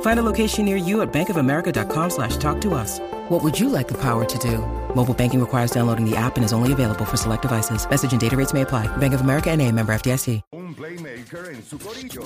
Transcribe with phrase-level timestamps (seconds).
[0.00, 3.00] Find a location near you at bankofamerica.com slash talk to us.
[3.30, 4.58] What would you like the power to do?
[4.94, 7.88] Mobile banking requires downloading the app and is only available for select devices.
[7.88, 8.88] Message and data rates may apply.
[8.98, 10.42] Bank of America and a member FDIC.
[10.52, 12.22] Un playmaker en su corillo.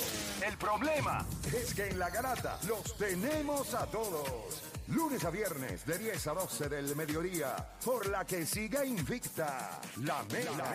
[0.46, 4.62] El problema es que en la garata los tenemos a todos.
[4.88, 7.56] Lunes a viernes de 10 a 12 del mediodía.
[7.84, 9.80] Por la que siga invicta.
[10.02, 10.74] La mega.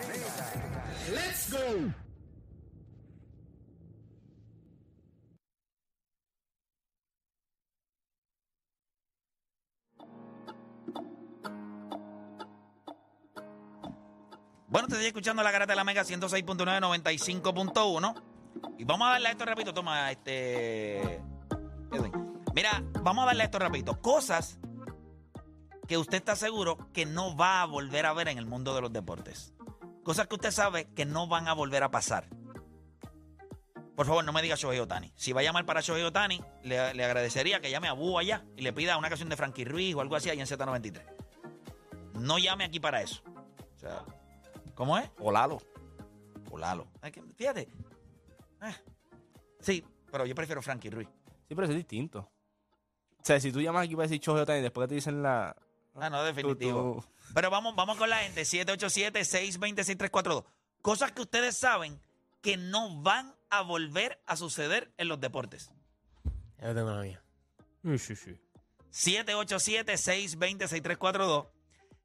[1.12, 2.09] Let's go.
[14.70, 18.24] Bueno, te estoy escuchando la garata de la Mega 106.9, 95.1.
[18.78, 19.74] Y vamos a darle a esto rapidito.
[19.74, 21.24] Toma, este.
[22.54, 24.00] Mira, vamos a darle a esto rapidito.
[24.00, 24.60] Cosas
[25.88, 28.82] que usted está seguro que no va a volver a ver en el mundo de
[28.82, 29.56] los deportes.
[30.04, 32.30] Cosas que usted sabe que no van a volver a pasar.
[33.96, 35.12] Por favor, no me diga Shohei Otani.
[35.16, 38.46] Si va a llamar para Shohei Otani, le, le agradecería que llame a Búho allá
[38.56, 41.04] y le pida una canción de Frankie Ruiz o algo así ahí en Z93.
[42.14, 43.24] No llame aquí para eso.
[43.76, 44.06] O sea,
[44.80, 45.10] ¿cómo es?
[45.20, 45.60] O Lalo.
[46.50, 46.88] O Lalo.
[47.02, 47.68] Ay, que- Fíjate.
[48.62, 48.76] Eh,
[49.60, 51.10] Sí, pero yo prefiero Frankie Ruiz.
[51.48, 52.20] Sí, pero eso es distinto.
[52.22, 52.32] O
[53.26, 55.54] sea, si tú llamas aquí para decir Chojo y después que te dicen la.
[55.96, 57.02] Ah, no, tú- definitivo.
[57.02, 58.46] tú- Pero vamos, vamos con la gente.
[58.46, 60.46] 787-620-6342.
[60.82, 62.00] Cosas que ustedes saben
[62.42, 65.74] que no van a volver a suceder en los deportes.
[66.62, 67.22] Yo tengo la mía.
[67.84, 68.40] Sí, sí, sí.
[68.92, 71.48] 787-620-6342.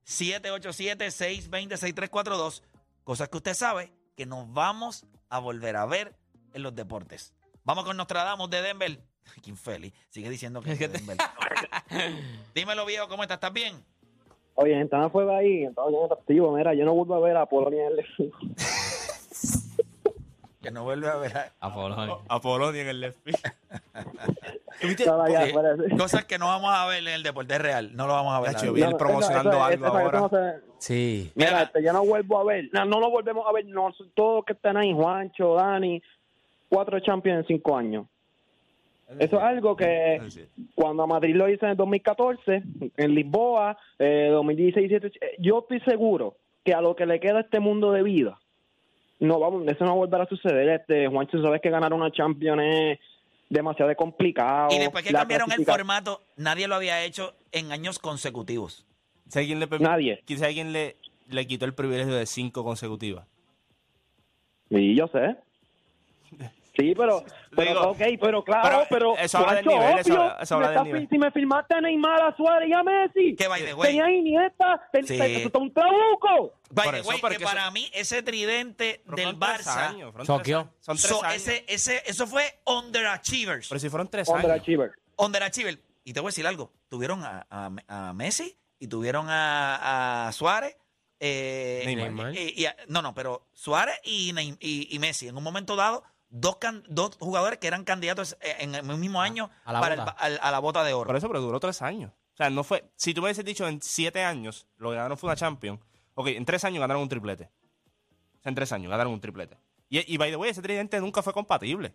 [0.06, 2.62] 787-620-6342.
[3.04, 6.16] Cosas que usted sabe que nos vamos a volver a ver
[6.52, 7.34] en los deportes.
[7.64, 9.00] Vamos con Nostradamus de Denver.
[9.42, 9.92] Qué infeliz.
[10.10, 11.16] Sigue diciendo que es de Denver.
[12.54, 13.36] Dímelo, viejo, ¿cómo estás?
[13.36, 13.84] ¿Estás bien?
[14.56, 16.56] Oye, estaba fuego ahí, estaba bien activo.
[16.56, 18.06] Mira, yo no vuelvo a ver a Polonia en el
[20.62, 21.36] Que no vuelve a ver.
[21.36, 23.18] a- A Polonia en el left
[24.88, 25.00] field.
[25.00, 25.96] Estaba allá Sí, afuera, sí.
[25.96, 27.90] Cosas que no vamos a ver en el deporte real.
[27.94, 28.52] No lo vamos a ver.
[28.52, 30.20] Nacho, él No, promocionando eso- eso- algo eso- eso ahora.
[30.20, 31.32] no se- Sí.
[31.34, 31.62] Mira, Mira.
[31.64, 34.52] este, yo no vuelvo a ver, no, no lo volvemos a ver, no, todos que
[34.52, 36.02] están ahí, Juancho, Dani,
[36.68, 38.06] cuatro champions en cinco años.
[39.18, 40.44] Eso es algo que Sí.
[40.74, 42.62] cuando a Madrid lo hizo en el 2014,
[42.96, 47.38] en Lisboa, eh, 2016, 17, eh, yo estoy seguro que a lo que le queda
[47.38, 48.38] a este mundo de vida,
[49.20, 50.68] no vamos, eso no va a volver a suceder.
[50.70, 52.98] Este, Juancho, sabes que ganar una Champions es
[53.48, 54.68] demasiado complicado.
[54.72, 58.86] Y después que cambiaron el formato, nadie lo había hecho en años consecutivos.
[59.28, 60.22] ¿Sabes quién le, Nadie.
[60.26, 60.96] ¿Sabes quién le,
[61.28, 63.26] le quitó el privilegio de cinco consecutivas?
[64.68, 65.36] Sí, yo sé.
[66.76, 67.24] Sí, pero,
[67.54, 70.54] pero Digo, ok, pero claro, pero pero, eso habla del nivel, eso obvio, habla- eso
[70.56, 71.08] habla me del nivel.
[71.08, 73.90] Si me firmaste a Neymar, a Suárez y a Messi, Que by the way.
[73.96, 75.16] tenía Iniesta, ten- Sí.
[75.16, 76.54] ten- eso es un trabuco.
[76.70, 80.68] By the eso, way, porque que eso- para mí ese tridente del Barça, años, Choqueó.
[80.80, 81.36] Son tres so, años.
[81.36, 83.68] ese, ese, eso fue underachievers.
[83.68, 84.60] Pero si fueron tres Under años.
[84.62, 84.92] achiever.
[85.16, 85.78] Underachiever.
[86.04, 86.72] Y te voy a decir algo.
[86.88, 87.70] Tuvieron a, a-
[88.08, 90.76] a Messi y tuvieron a, a Suárez.
[91.20, 92.34] eh, Neymar.
[92.34, 95.28] y- y a- no, no, pero Suárez y, y, y Messi.
[95.28, 96.02] En un momento dado,
[96.36, 99.94] dos, can- dos jugadores que eran candidatos eh, en el mismo año a la para
[99.94, 100.10] el bota.
[100.12, 101.06] al- a la bota de oro.
[101.06, 102.10] Por eso, pero duró tres años.
[102.34, 102.90] O sea, no fue.
[102.96, 105.80] Si tú me hubieses dicho en siete años, lo que ganaron fue una Champions.
[106.14, 107.44] Ok, en tres años ganaron un triplete.
[108.38, 109.56] O sea, en tres años ganaron un triplete.
[109.88, 111.94] Y, y by the way, ese tridente nunca fue compatible.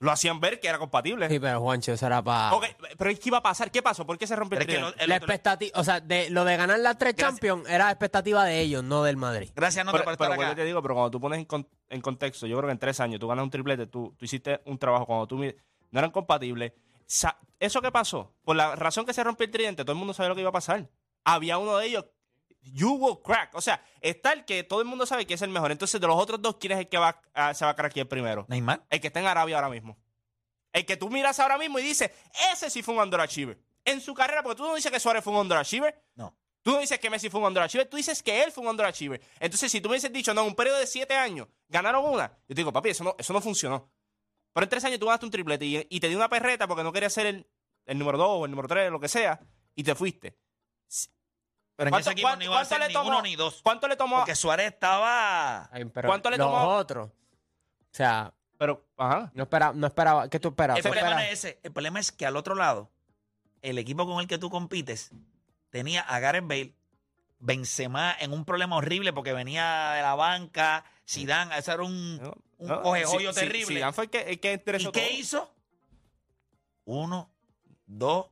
[0.00, 1.28] Lo hacían ver que era compatible.
[1.28, 2.54] Sí, pero Juancho, eso era para.
[2.54, 2.66] Ok,
[2.96, 3.70] pero ¿qué iba a pasar?
[3.72, 4.06] ¿Qué pasó?
[4.06, 4.96] ¿Por qué se rompió Pero el es que tridente?
[4.98, 7.40] lo- el La otro- expectativa, o sea, de, lo de ganar las tres Gracias.
[7.40, 9.50] Champions era expectativa de ellos, no del Madrid.
[9.56, 10.54] Gracias, Nota, pero, por pero estar vuelvo y acá.
[10.62, 13.00] te digo, pero cuando tú pones en, con- en contexto, yo creo que en tres
[13.00, 15.52] años tú ganas un triplete, tú, tú hiciste un trabajo cuando tú mi-
[15.90, 16.72] no eran compatibles.
[17.04, 18.32] Sa- ¿Eso qué pasó?
[18.44, 20.50] Por la razón que se rompió el tridente, todo el mundo sabía lo que iba
[20.50, 20.88] a pasar.
[21.24, 22.04] Había uno de ellos,
[22.62, 23.54] you will crack.
[23.54, 25.70] O sea, está el que todo el mundo sabe que es el mejor.
[25.72, 28.06] Entonces, de los otros dos, ¿quién es el que va a- se va a craquear
[28.08, 28.44] primero?
[28.48, 28.84] Neymar.
[28.90, 29.98] El que está en Arabia ahora mismo.
[30.72, 32.10] El que tú miras ahora mismo y dices,
[32.52, 33.58] ese sí fue un underachiever.
[33.84, 36.04] En su carrera, porque tú no dices que Suárez fue un underachiever.
[36.14, 36.36] No.
[36.62, 39.22] Tú no dices que Messi fue un underachiever, tú dices que él fue un underachiever.
[39.40, 42.28] Entonces, si tú me hubieses dicho, no, en un periodo de siete años ganaron una,
[42.46, 43.90] yo te digo, papi, eso no, eso no funcionó.
[44.52, 46.82] Pero en tres años tú ganaste un triplete y, y te dio una perreta porque
[46.82, 47.48] no querías ser el,
[47.86, 49.40] el número dos o el número tres, lo que sea,
[49.74, 50.36] y te fuiste.
[51.78, 53.08] Pero en ¿Cuánto- ese equipo cuánto- no iba a cuánto ser le ni tomó?
[53.10, 53.60] uno ni dos.
[53.62, 54.16] ¿Cuánto le tomó?
[54.16, 55.68] Porque Suárez estaba...
[55.72, 56.68] Ay, pero ¿Cuánto le los tomó?
[56.74, 57.08] otros?
[57.08, 57.12] O
[57.92, 59.30] sea, Pero, ajá.
[59.32, 60.28] no esperaba, no esperaba.
[60.28, 60.78] ¿Qué tú esperabas?
[60.78, 61.32] El ¿Tú problema esperabas?
[61.32, 61.60] es ese.
[61.62, 62.90] El problema es que al otro lado,
[63.62, 65.12] el equipo con el que tú compites
[65.70, 66.74] tenía a Gareth Bale,
[67.38, 72.34] Benzema en un problema horrible porque venía de la banca, Zidane, ese era un, No,
[72.56, 73.76] un no, cogejollo terrible.
[73.76, 75.10] Zidane fue el que, el que ¿Y interesó qué todo.
[75.16, 75.54] hizo?
[76.86, 77.30] Uno,
[77.86, 78.26] dos,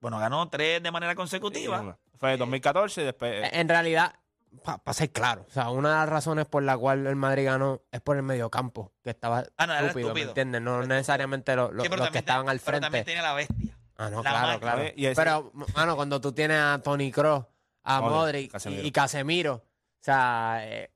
[0.00, 1.96] bueno, ganó tres de manera consecutiva.
[2.20, 3.44] Fue en 2014 y después...
[3.46, 4.14] Eh, En realidad,
[4.62, 7.82] para ser claro, o sea, una de las razones por la cual el Madrid ganó
[7.90, 10.60] es por el mediocampo, que estaba Ah, no, estúpido, ¿me entiendes?
[10.60, 13.04] No necesariamente lo- lo- Sí, pero los que estaban al Pero también frente.
[13.12, 13.76] tiene la bestia.
[13.96, 14.72] Ah, no, la claro, máquina.
[14.72, 14.82] claro.
[14.96, 17.46] Ese- Pero, mano, cuando tú tienes a Tony Kroos,
[17.84, 18.82] a Modric, Modric y- Casemiro.
[18.86, 19.62] y Casemiro, o
[20.00, 20.90] sea, eh,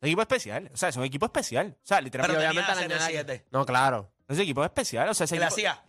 [0.00, 0.70] Un equipo especial.
[0.72, 1.76] O sea, es un equipo especial.
[1.82, 2.38] O sea, literalmente.
[2.38, 3.44] Pero obviamente tenía le añade- CR7.
[3.50, 4.12] No, claro.
[4.28, 5.08] Ese equipo es especial.
[5.08, 5.82] O sea, ese ¿Qué le equipo, hacía?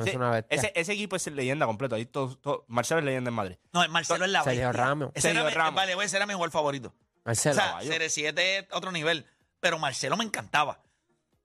[0.00, 0.56] No, Sí, es una bestia.
[0.58, 1.94] ese, ese equipo es leyenda completo.
[1.94, 3.56] Ahí todo, todo- Marcelo es leyenda en Madrid.
[3.72, 4.84] No, el Marcelo es la Sergio bestia.
[4.84, 5.10] Ramos.
[5.14, 5.74] Ese era Sergio mi- Ramos.
[5.74, 6.94] Vale, ese era mi jugador favorito.
[7.24, 7.52] Marcelo.
[7.52, 7.90] o sea, caballo.
[7.92, 9.26] CR7 es otro nivel.
[9.60, 10.80] Pero Marcelo me encantaba.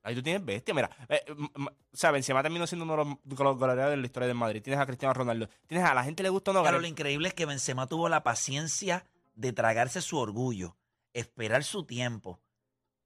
[0.04, 0.74] Ahí tú tienes bestia.
[0.74, 1.25] Mira, eh,
[1.56, 4.38] o sea, Benzema terminó siendo uno de los, de los goleadores de la historia del
[4.38, 4.62] Madrid.
[4.62, 5.50] Tienes a Cristiano Ronaldo.
[5.68, 6.60] Tienes a la gente le gusta o no.
[6.62, 6.81] Claro, ganar.
[6.81, 10.78] lo increíble es que Benzema tuvo la paciencia de tragarse su orgullo,
[11.13, 12.40] esperar su tiempo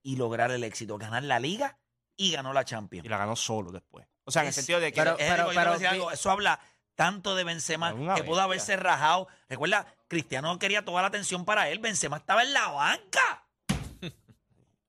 [0.02, 0.98] y lograr el éxito.
[0.98, 1.78] Ganar la liga
[2.16, 3.06] y ganó la Champions.
[3.06, 4.06] Y la ganó solo después.
[4.30, 5.02] O sea, en el sentido de que.
[5.02, 5.50] pero-
[5.88, 6.60] algo, eso habla
[6.94, 9.28] tanto de Benzema que pudo haberse rajado.
[9.48, 11.78] Recuerda, Cristiano quería toda la atención para él.
[11.78, 13.44] Benzema estaba en la banca.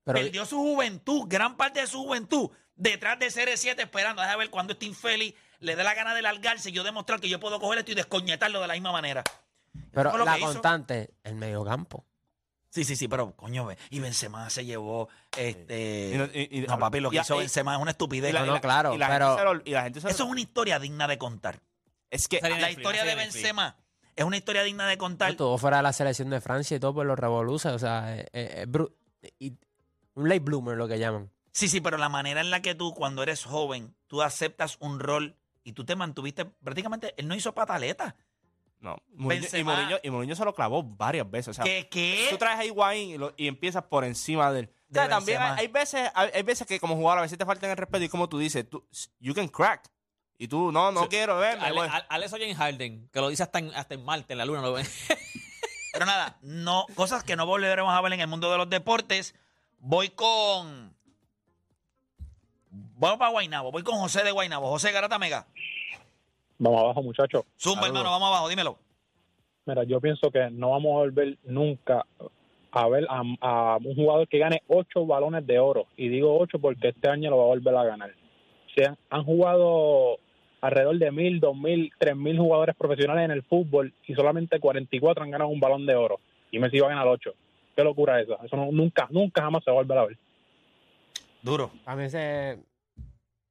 [0.04, 4.20] Pero, Perdió su juventud, gran parte de su juventud, detrás de CR7 esperando.
[4.20, 7.28] Deja ver cuando este infeliz le dé la gana de largarse y yo demostrar que
[7.28, 9.22] yo puedo coger esto y descoñetarlo de la misma manera.
[9.92, 12.04] pero la constante, el mediocampo.
[12.72, 16.66] Sí, sí, sí, pero coño, ve, y Benzema se llevó este Y no- y- y-
[16.66, 18.30] no, papi, lo que y- hizo y- Benzema es una estupidez.
[18.30, 20.10] y la- No, claro, y la pero- gente se lo- y la gente se lo-
[20.10, 21.60] Eso es una historia digna de contar.
[22.08, 22.40] Es que.
[22.40, 23.14] La historia de.
[23.14, 23.76] Benzema
[24.16, 25.30] es una historia digna de contar.
[25.32, 27.72] Estuvo fuera de la selección de Francia y todo por los revoluces.
[27.72, 28.92] O sea, es, es- es bru-
[29.38, 29.52] y-
[30.14, 31.30] un late bloomer lo que llaman.
[31.52, 34.98] Sí, sí, pero la manera en la que tú, cuando eres joven, tú aceptas un
[34.98, 38.16] rol y tú te mantuviste, prácticamente, él no hizo pataleta.
[38.82, 38.96] No.
[39.16, 41.48] Mourinho- y, Mourinho, y Mourinho se lo clavó varias veces.
[41.48, 41.88] O sea, ¿Qué?
[41.88, 42.26] ¿Qué?
[42.30, 44.66] tú traes a Higuaín y, lo- y empiezas por encima del.
[44.90, 47.46] O sea, también hay, hay veces, hay, hay veces que como jugador a veces te
[47.46, 48.84] faltan el respeto y como tú dices, tú,
[49.20, 49.88] you can crack.
[50.36, 51.08] Y tú, no, no Sí.
[51.10, 51.38] quiero.
[51.38, 54.60] Ale- Alex Oyen Harden, que lo dice hasta en, hasta en Marte, en la luna.
[54.60, 54.84] Lo ven.
[55.92, 59.34] Pero nada, no, cosas que no volveremos a ver en el mundo de los deportes.
[59.78, 60.92] Voy con.
[62.70, 64.68] Voy para Guainabo, voy con José de Guainabo.
[64.70, 65.46] José Garata Mega.
[66.62, 67.42] Vamos abajo, muchachos.
[67.58, 68.78] Zumba, hermano, vamos abajo, dímelo.
[69.66, 72.06] Mira, yo pienso que no vamos a volver nunca
[72.70, 75.86] a ver a, a un jugador que gane ocho balones de oro.
[75.96, 78.14] Y digo ocho porque este año lo va a volver a ganar.
[78.76, 80.18] Se han, han jugado
[80.60, 85.24] alrededor de mil, dos mil, tres mil jugadores profesionales en el fútbol y solamente 44
[85.24, 86.20] han ganado un balón de oro.
[86.52, 87.32] Y Messi va a ganar ocho.
[87.74, 88.34] Qué locura esa.
[88.44, 90.18] Eso no- nunca, nunca jamás se va a volver a ver.
[91.42, 91.70] Duro.
[91.84, 92.60] Para mí, ese,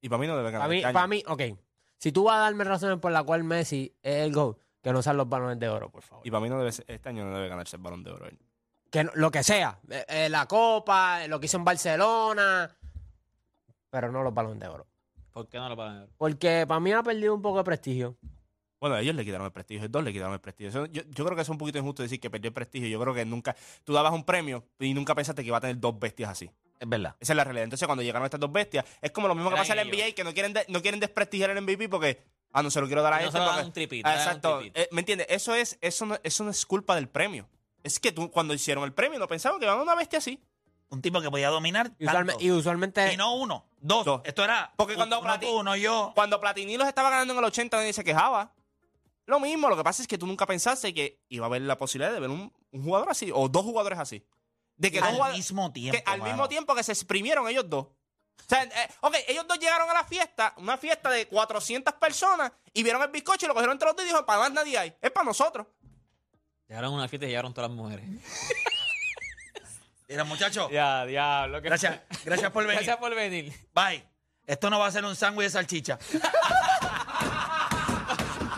[0.00, 0.62] Y para mí no debe ganar.
[0.66, 0.94] para mí, este año.
[0.94, 1.42] para mí, ok.
[2.02, 5.00] Si tú vas a darme razones por la cual Messi es el GOAT, que no
[5.02, 6.26] sean los balones de oro, por favor.
[6.26, 8.26] Y para mí no debe ser- este año no debe ganarse el balón de oro.
[8.26, 8.36] él.
[8.90, 9.78] Que no- lo que sea.
[9.88, 12.76] eh, eh, la Copa, eh, lo que hizo en Barcelona,
[13.88, 14.84] pero no los balones de oro.
[15.32, 16.08] ¿Por qué no lo pagan?
[16.18, 18.16] Porque para mí ha perdido un poco de prestigio.
[18.80, 20.70] Bueno, ellos le quitaron el prestigio, dos le quitaron el prestigio.
[20.70, 22.88] Eso- yo, yo creo que es un poquito injusto decir que perdió el prestigio.
[22.88, 23.54] Yo creo que nunca,
[23.84, 26.50] tú dabas un premio y nunca pensaste que iba a tener dos bestias así.
[26.82, 27.14] Es verdad.
[27.20, 27.62] Esa es la realidad.
[27.62, 29.82] Entonces, cuando llegaron estas dos bestias, es como lo mismo que Eran pasa en la
[29.84, 29.96] ellos.
[30.04, 32.20] NBA, que no quieren, de- no quieren desprestigiar el MVP porque,
[32.50, 33.32] ah, no se lo quiero dar a No este.
[33.32, 34.60] se lo dan porque- un tripit, Ah, le dan un exacto.
[34.74, 35.28] Eh, ¿Me entiendes?
[35.30, 37.48] Eso, es, eso, no, eso no es culpa del premio.
[37.84, 40.42] Es que tú, cuando hicieron el premio, no pensaban que iban a una bestia así.
[40.88, 41.92] Un tipo que podía dominar.
[42.00, 42.44] Y, usualme- tanto.
[42.44, 43.12] y usualmente.
[43.12, 44.04] Y no uno, dos.
[44.04, 44.20] Dos.
[44.24, 44.72] Esto era.
[44.76, 46.10] Porque cuando uno Platini- tú, uno yo.
[46.16, 48.52] Cuando Platini los estaba ganando en el 80, nadie se quejaba.
[49.26, 51.78] Lo mismo, lo que pasa es que tú nunca pensaste que iba a haber la
[51.78, 54.24] posibilidad de ver un, un jugador así, o dos jugadores así.
[54.82, 55.96] De que dos al mismo tiempo.
[55.96, 56.32] que al mano.
[56.32, 57.86] mismo tiempo que se exprimieron ellos dos.
[57.86, 57.94] O
[58.48, 62.82] sea, eh, ok, ellos dos llegaron a la fiesta, una fiesta de 400 personas, y
[62.82, 64.92] vieron el bizcocho y lo cogieron entre los dos y dijeron, para más nadie hay,
[65.00, 65.68] es para nosotros.
[66.66, 68.04] Llegaron a una fiesta y llegaron todas las mujeres.
[70.08, 70.68] Mira, muchachos.
[70.72, 71.62] Ya, diablo.
[71.62, 72.76] que- Gracias, gracias por venir.
[72.78, 73.52] Gracias por venir.
[73.72, 74.04] Bye.
[74.44, 75.98] Esto no va a ser un sándwich de salchicha.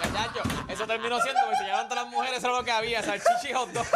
[0.05, 3.03] Muchacho, eso terminó siendo que se llevaban todas las mujeres, eso era lo que había,
[3.03, 3.87] salchicha y hot dog.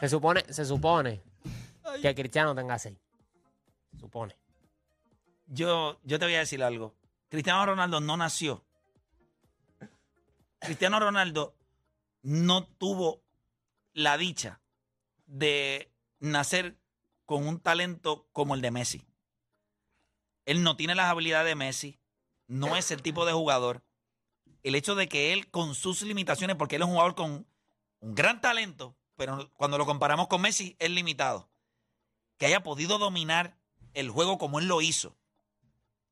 [0.00, 1.22] Se supone, se supone
[2.02, 2.98] que Cristiano tenga seis.
[3.92, 4.36] Se supone.
[5.46, 6.94] Yo, yo te voy a decir algo.
[7.28, 8.64] Cristiano Ronaldo no nació
[10.60, 11.54] Cristiano Ronaldo
[12.22, 13.22] no tuvo
[13.92, 14.60] la dicha
[15.26, 16.78] de nacer
[17.24, 19.06] con un talento como el de Messi.
[20.46, 22.00] Él no tiene las habilidades de Messi,
[22.46, 23.84] no es el tipo de jugador.
[24.62, 27.46] El hecho de que él, con sus limitaciones, porque él es un jugador con
[28.00, 31.50] un gran talento, pero cuando lo comparamos con Messi, es limitado.
[32.38, 33.58] Que haya podido dominar
[33.92, 35.18] el juego como él lo hizo,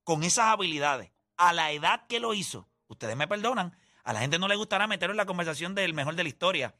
[0.02, 2.68] con esas habilidades, a la edad que lo hizo.
[2.88, 6.16] Ustedes me perdonan, a la gente no le gustará meterlo en la conversación del mejor
[6.16, 6.74] de la historia,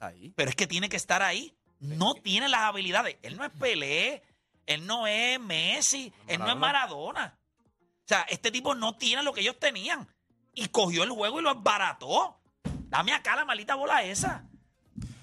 [0.00, 0.34] ahí.
[0.36, 1.56] pero es que tiene que estar ahí.
[1.80, 3.16] No tiene las habilidades.
[3.22, 4.22] Él no es Pelé,
[4.66, 7.38] él no es Messi, él no es Maradona.
[7.76, 10.06] O sea, este tipo no tiene lo que ellos tenían.
[10.52, 12.38] Y cogió el juego y lo embarató.
[12.88, 14.46] Dame acá la maldita bola esa.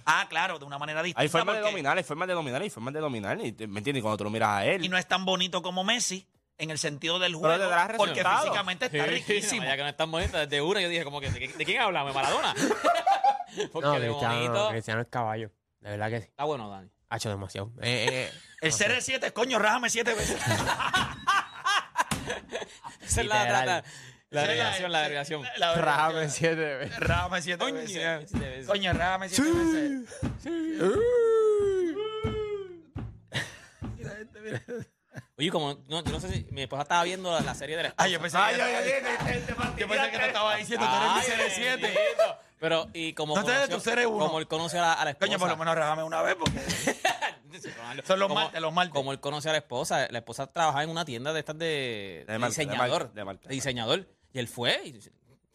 [0.06, 1.22] Ah, claro, de una manera distinta.
[1.22, 3.38] Hay formas de porque- dominar, hay formas de dominar, hay formas de dominar.
[3.40, 4.02] Y, ¿Me entiendes?
[4.02, 4.84] Cuando tú lo miras a él.
[4.84, 6.28] Y no es tan bonito como Messi
[6.58, 7.72] en el sentido del Pero juego.
[7.98, 8.42] Porque resultados.
[8.44, 9.64] físicamente está riquísimo.
[9.66, 11.82] Ya que no es tan bonita, desde una yo dije como que, ¿de, de quién
[11.82, 12.14] hablamos?
[12.14, 12.54] ¿De Maradona?
[13.72, 14.70] Porque No, de Cristiano, bonito.
[14.70, 15.52] Cristiano es caballo.
[15.80, 16.28] De verdad que sí.
[16.28, 16.90] Está bueno, Dani.
[17.10, 17.72] Ha hecho demasiado.
[17.82, 18.32] Eh, eh,
[18.62, 20.40] El CR7, coño, rájame siete veces.
[23.02, 23.84] Esa es la, Literal.
[24.32, 25.44] La, delegación, la delegación.
[25.60, 27.00] Rájame siete veces.
[27.00, 28.30] Rájame siete Coño, veces.
[28.30, 28.68] siete veces.
[28.68, 30.10] Coño, rájame siete veces.
[35.38, 37.84] Oye, como, no, yo no sé si mi esposa estaba viendo la, la serie de
[37.84, 38.06] la esposa.
[38.06, 39.44] Ay, yo pensé que,
[39.78, 41.82] yo pensé que te estaba diciendo que Ay, eres mi CR7.
[41.82, 42.38] bendito.
[42.60, 44.28] Pero, y como No te des conoció- tu serie uno.
[44.28, 45.28] Como él conoce a la, a la esposa.
[45.28, 46.60] Coño, por lo menos rájame una vez porque
[48.06, 48.94] son los Como- martes, los martes.
[48.94, 52.24] Como él conoce a la esposa, la esposa trabajaba en una tienda de estas de,
[52.28, 53.12] De de diseñador.
[53.14, 54.08] De diseñador.
[54.34, 55.12] Y él fue y se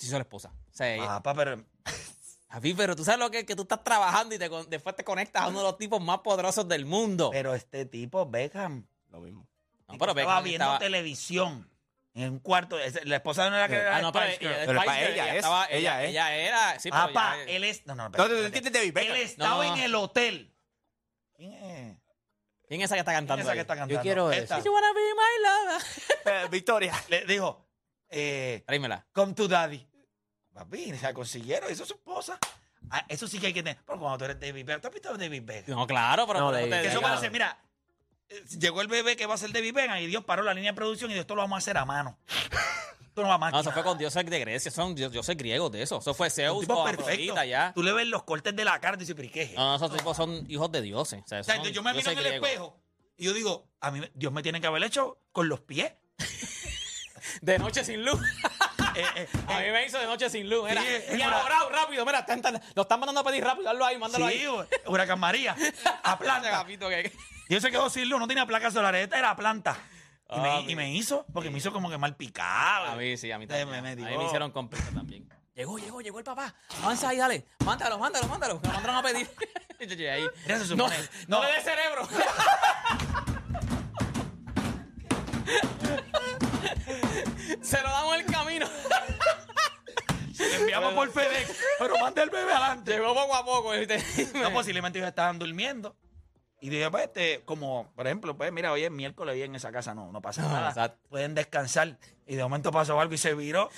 [0.06, 0.52] hizo la esposa.
[0.73, 1.64] O sea, ella- Papá, pero
[2.50, 4.95] Javi, pero tú sabes lo que es que tú estás trabajando y te con- después
[4.97, 7.30] te conectas a uno de los tipos más poderosos del mundo.
[7.33, 9.49] pero este tipo, Beckham, Lo mismo.
[9.88, 11.71] No, pero estaba Beckham viendo estaba- televisión
[12.14, 12.76] en un cuarto.
[13.04, 14.52] La esposa no era que era Ah, no, pero Spice Girl.
[14.54, 16.11] ella, Pero Spice para Girl, ella es, estaba- ella ella, es.
[16.11, 16.80] ella era.
[16.80, 17.87] Sí, pero Papá, él es.
[17.87, 18.47] No, no, No, espérate, tú espérate.
[18.59, 19.26] entiendes David Él Beckham.
[19.30, 19.75] estaba No.
[19.76, 20.54] en el hotel.
[21.37, 21.97] ¿Quién es?
[22.68, 23.40] ¿Quién es esa que está ¿Quién cantando?
[23.42, 23.62] es esa que ahí?
[23.62, 24.02] está cantando?
[24.02, 24.56] quiero Esta.
[24.59, 24.64] eso.
[24.64, 26.45] You wanna be my lover.
[26.45, 27.04] Eh, Victoria.
[27.09, 27.66] Le dijo,
[28.11, 29.07] eh, Tráemela.
[29.13, 29.87] come to daddy.
[30.53, 32.39] Papi, la consiguieron, eso es su esposa.
[32.91, 33.83] Ah, eso sí que hay que tener.
[33.85, 35.77] Pero cuando tú eres David Beckham, ¿tú has visto a David Beckham?
[35.77, 37.59] No, claro, pero No, David te Que eso parece, mira,
[38.29, 40.71] eh, llegó el bebé que va a ser David Beckham y Dios paró la línea
[40.73, 42.19] de producción y dijo, esto lo vamos a hacer a mano.
[43.17, 45.73] Esto no va a No, eso fue con dioses de Grecia, son dios- dioses griegos
[45.73, 46.01] de eso.
[46.01, 46.87] Eso fue Zeus tipo o.
[46.87, 47.73] Afrodita ya.
[47.75, 49.61] Tú le ves los cortes de la cara y dices, pero ¿y qué es esto?
[49.63, 51.23] No, no, esos tipos son hijos de dioses.
[51.25, 52.47] O sea, O sea, son entonces yo me miro en el griegos.
[52.47, 52.77] espejo
[53.17, 55.95] y yo digo, a mí me- Dios me tiene que haber hecho con los pies.
[57.40, 58.21] De noche sin luz.
[58.95, 60.69] Eh, eh, A mí eh, me hizo de noche sin luz.
[60.69, 63.85] Mira, Sí, y ahora, rápido, mira, tan, tan- lo están mandando a pedir rápido, hazlo
[63.85, 64.49] ahí, mándalo sí, ahí.
[64.87, 65.55] huracán María,
[66.02, 66.50] a planta.
[66.50, 67.12] capito que-
[67.49, 69.76] Y yo se quedó sin luz, no tenía placas solares, esta era planta.
[70.28, 72.87] Y, me, mi- y me hizo, porque me hizo como que mal picado.
[72.87, 73.69] A mí sí, a mí también.
[73.71, 75.28] me- me a mí me hicieron completo también.
[75.55, 76.55] Llegó, llegó, llegó el papá.
[76.83, 77.47] Avanza ahí, dale.
[77.64, 78.61] Mándalo, mándalo, mándalo.
[78.62, 79.31] Me mandaron a pedir.
[79.81, 80.26] Yo llegué ahí.
[80.45, 80.95] Mira, se No, no
[81.28, 81.43] no.
[81.43, 82.09] le dé cerebro.
[87.63, 88.67] Se lo damos el camino.
[90.39, 92.93] Le enviamos por FedEx, pero manda el bebé adelante.
[92.93, 93.71] Llegó poco a poco.
[93.73, 94.03] ¿viste?
[94.35, 95.97] No, posiblemente ellos estaban durmiendo.
[96.61, 99.71] Y dije, pues, este, como, por ejemplo, pues, mira, hoy es miércoles y en esa
[99.71, 100.69] casa no, no pasa No, nada.
[100.71, 100.99] exacto.
[101.11, 101.99] Pueden descansar.
[102.27, 103.71] Y de momento pasó algo y se viró.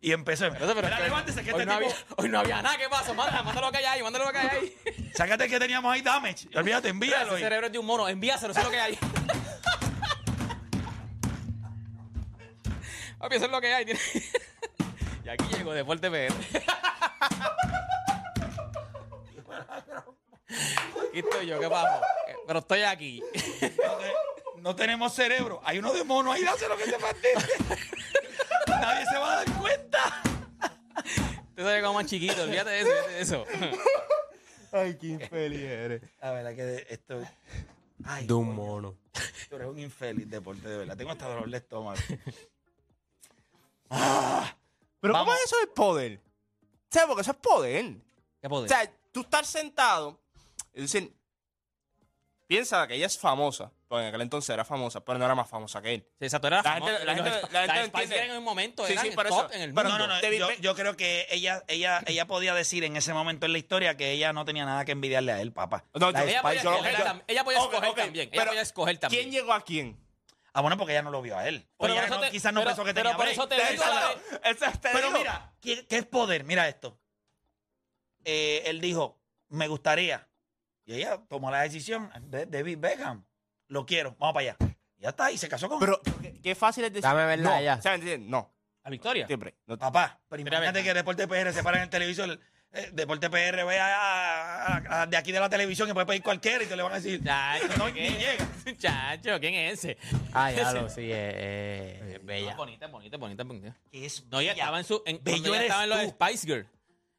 [0.00, 0.50] Y empezó.
[0.50, 1.90] Pero, pero que levántese que hoy, este no tipo.
[1.90, 2.76] había, hoy no había nada.
[2.78, 3.12] ¿Qué pasó?
[3.14, 4.76] Mándalo, mándalo que hay ahí, mándalo que hay ahí.
[5.14, 6.48] Sácate que teníamos ahí, damage.
[6.56, 7.34] Olvídate, envíalo.
[7.34, 8.08] Ese cerebro es de un mono.
[8.08, 8.98] Envíaselo, es lo que hay.
[13.22, 13.86] Papi, eso es lo que hay.
[15.24, 16.34] Y aquí llego de Fuerte PR.
[21.08, 22.00] Aquí estoy yo, ¿qué pasa?
[22.46, 23.22] Pero estoy aquí.
[23.62, 25.60] No, te- no tenemos cerebro.
[25.64, 27.54] Hay uno de mono ahí, dáselo que te mantente.
[28.66, 30.22] Nadie se va a dar cuenta.
[31.50, 33.44] Usted sabe como más chiquito, olvídate de eso, olvídate de eso.
[34.72, 36.02] Ay, qué infeliz eres.
[36.20, 37.20] La verdad que esto.
[38.04, 38.96] Ay, De un coño, mono.
[39.48, 40.96] Tú eres un infeliz deporte, de verdad.
[40.96, 42.00] Tengo hasta dolor de estómago.
[45.00, 45.26] Pero Vamos.
[45.26, 46.20] ¿cómo es eso del poder?
[46.90, 47.06] ¿Sabes?
[47.08, 47.84] Porque eso es poder.
[48.40, 48.68] ¿Qué O poder?
[48.68, 50.20] sea, tú estás sentado
[50.74, 50.86] y
[52.46, 55.48] piensa que ella es famosa, porque en aquel entonces era famosa, pero no era más
[55.48, 56.06] famosa que él.
[56.18, 56.92] Sí, exacto, era La famoso.
[56.92, 57.06] gente-
[57.52, 58.22] la la entiende.
[58.26, 59.52] En un momento Sí, sí, el por top eso.
[59.54, 60.06] en el Pero mundo.
[60.06, 60.50] No, no, no.
[60.60, 64.10] Yo, creo que ella, ella, ella podía decir en ese momento en la historia que
[64.12, 65.84] ella no tenía nada que envidiarle a él, papá.
[65.94, 66.74] No, La yo- Ella podía yo-
[67.26, 68.28] ella podía escoger también.
[68.28, 69.22] Ella pero podía escoger también.
[69.22, 69.98] ¿Quién llegó a quién?
[70.54, 71.66] Ah, bueno, porque ella no lo vio a él.
[71.78, 73.56] O Pero ella no- te- quizás no pero- pensó que pero tenía por eso te
[73.56, 74.12] Pero digo, la-
[74.50, 75.18] Eso te Pero digo.
[75.18, 76.44] mira, ¿qué, qué es poder?
[76.44, 76.98] Mira esto.
[78.24, 79.18] Eh, él dijo,
[79.48, 80.28] me gustaría.
[80.84, 83.24] Y ella tomó la decisión de David Beckham.
[83.68, 84.56] Lo quiero, vamos para allá.
[84.98, 87.02] Y ya está, y se casó con Pero qué, qué fácil es decir.
[87.02, 87.62] Dame verla no.
[87.62, 87.80] ya.
[87.80, 88.00] ¿Sabes?
[88.00, 88.28] Entiendes?
[88.28, 88.52] No.
[88.84, 89.26] ¿A Victoria?
[89.26, 89.54] Siempre.
[89.66, 92.38] No- Papá, pero imagínate que Deporte PR se para en el televisor.
[92.74, 96.22] Eh, Deporte PR ve a, a- a- de aquí de la televisión que puede pedir
[96.22, 97.22] cualquiera y te le van a decir.
[97.22, 98.32] Chacho, No, ni ¿quién llega.
[98.66, 98.78] es?
[98.78, 99.98] Chacho, ¿quién es ese?
[100.32, 102.52] Ah, ya lo sí, eh, eh, es bella.
[102.52, 103.76] Ah, bonita, bonita, bonita, bonita.
[103.92, 104.62] es No, ella bella.
[104.62, 105.02] estaba en su.
[105.06, 106.08] En, Bello cuando ella eres estaba en los tú.
[106.26, 106.68] Spice Girl.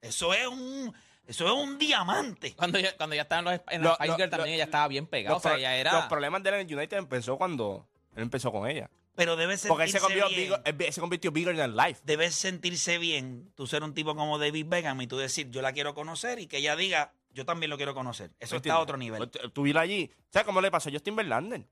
[0.01, 0.93] Eso es un.
[1.25, 2.53] Eso es un diamante.
[2.55, 4.55] Cuando ella, cuando ella estaba en los, en Lo- los Spice lo- Girl también lo-
[4.55, 5.35] ella estaba bien pegada.
[5.35, 5.91] O los, sea, pro- ella era.
[5.93, 8.89] los problemas de él en el United empezó cuando él empezó con ella.
[9.15, 10.63] Pero debes Porque él se, sentirse convirtió, bien.
[10.63, 12.01] bigger- él se convirtió bigger than life.
[12.03, 13.51] Debes sentirse bien.
[13.55, 16.47] Tú ser un tipo como David Beckham y tú decir, yo la quiero conocer y
[16.47, 18.31] que ella diga, yo también lo quiero conocer.
[18.39, 18.81] Eso está a ¿Entiendes?
[18.81, 19.29] otro nivel.
[19.29, 20.11] Pues, Tú ir allí.
[20.31, 21.67] ¿Sabes cómo le pasó a Justin Verlander?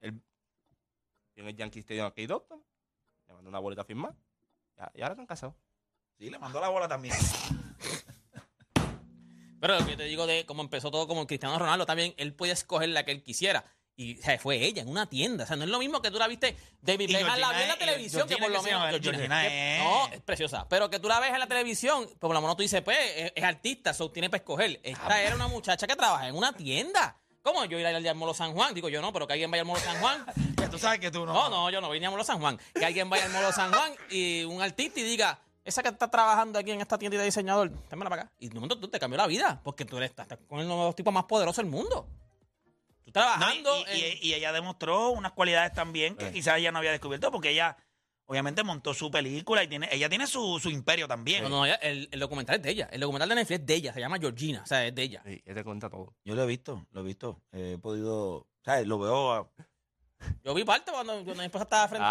[0.00, 0.20] Él
[1.36, 2.58] en el Yankee Stadium aquí Doctor.
[3.28, 4.14] Le mandó una bolita a firmar.
[4.78, 5.54] Ya- Y ahora están casados.
[6.18, 7.14] Sí, le mandó la bola también.
[9.60, 12.34] Pero lo que yo te digo de cómo empezó todo como Cristiano Ronaldo, también él
[12.34, 13.64] podía escoger la que él quisiera.
[14.02, 15.44] Y o sea, fue ella en una tienda.
[15.44, 16.56] O sea, no es lo mismo que tú la viste.
[16.80, 19.00] David Beckham la vio en la televisión, que por lo menos.
[19.78, 20.66] No, es preciosa.
[20.68, 23.32] Pero que tú la ves en la televisión, por lo menos tú dices, pues, es,
[23.34, 24.80] es artista, so tiene para escoger.
[24.82, 27.16] Esta era una muchacha que trabaja en una tienda.
[27.42, 28.72] ¿Cómo yo ir al Molo San Juan?
[28.72, 30.24] Digo yo no, pero que alguien vaya al Molo San Juan.
[30.56, 31.32] Que tú sabes que tú no.
[31.32, 32.58] No, no, yo no vine a Molo San Juan.
[32.72, 36.08] Que alguien vaya al Molo San Juan y un artista y diga, esa que está
[36.08, 38.32] trabajando aquí en esta tienda de diseñador, témela para acá.
[38.38, 40.84] Y de momento tú te cambió la vida, porque tú eres, estás con uno de
[40.84, 42.06] los tipos más poderosos del mundo.
[43.14, 46.32] No, trabajando y, y- en- y ella demostró unas cualidades también que Eh.
[46.32, 47.76] quizás ella no había descubierto porque ella
[48.26, 51.42] obviamente montó su película y tiene ella tiene su, su imperio también.
[51.44, 52.88] No, no, ella- el, el documental es de ella.
[52.90, 53.92] El documental de Netflix es de ella.
[53.92, 54.62] Se llama Georgina.
[54.62, 55.22] O sea, es de ella.
[55.26, 56.14] Sí, él te cuenta todo.
[56.24, 57.42] Yo lo he visto, lo he visto.
[57.52, 58.86] He podido, ¿sabes?
[58.86, 59.32] Lo veo.
[59.32, 59.50] a-
[60.44, 62.06] Yo vi parte cuando, cuando mi esposa estaba frente